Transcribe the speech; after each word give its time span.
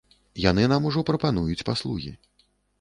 Яны 0.45 0.63
нам 0.71 0.87
ужо 0.91 1.05
прапануюць 1.11 1.65
паслугі. 1.71 2.19